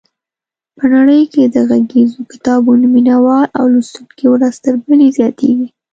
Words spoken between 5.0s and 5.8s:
زیاتېږي.